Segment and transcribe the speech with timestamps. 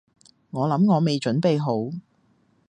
[0.49, 1.95] 我諗我未準備好